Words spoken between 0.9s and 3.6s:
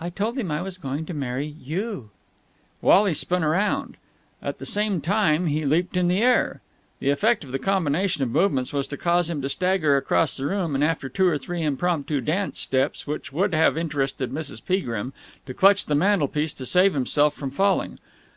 to marry you!" Wally spun